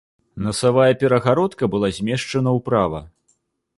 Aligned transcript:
Насавая 0.45 0.87
перагародка 1.03 1.69
была 1.75 1.91
змешчана 1.99 2.55
ўправа. 2.59 3.07